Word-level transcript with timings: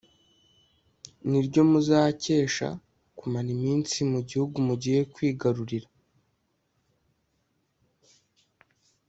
ni 1.29 1.39
ryo 1.45 1.61
muzakesha 1.71 2.67
kumara 3.17 3.49
iminsi 3.57 3.97
mu 4.11 4.19
gihugu 4.29 4.55
mugiye 4.67 4.99
kwigarurira 5.13 5.87